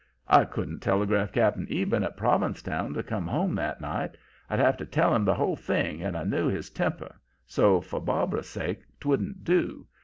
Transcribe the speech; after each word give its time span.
I 0.27 0.45
couldn't 0.45 0.79
telegraph 0.79 1.31
Cap'n 1.31 1.67
Eben 1.69 2.01
at 2.03 2.17
Provincetown 2.17 2.95
to 2.95 3.03
come 3.03 3.27
home 3.27 3.53
that 3.53 3.81
night; 3.81 4.17
I'd 4.49 4.57
have 4.57 4.75
to 4.77 4.85
tell 4.87 5.13
him 5.13 5.25
the 5.25 5.35
whole 5.35 5.55
thing 5.55 6.01
and 6.01 6.17
I 6.17 6.23
knew 6.23 6.47
his 6.47 6.71
temper, 6.71 7.21
so, 7.45 7.81
for 7.81 7.99
Barbara's 8.01 8.49
sake, 8.49 8.81
'twouldn't 8.99 9.43
do. 9.43 9.85